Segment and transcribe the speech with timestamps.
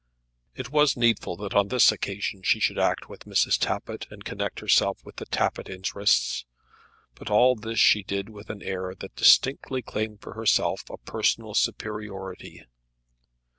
[0.55, 3.55] It was needful that on this occasion she should act with Mrs.
[3.59, 6.43] Tappitt and connect herself with the Tappitt interests;
[7.13, 11.53] but all this she did with an air that distinctly claimed for herself a personal
[11.53, 12.65] superiority.